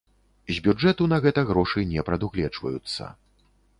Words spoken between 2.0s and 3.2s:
прадугледжваюцца.